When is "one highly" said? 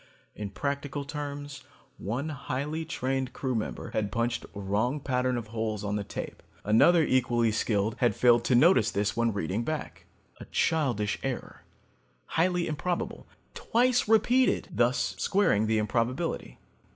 1.99-2.85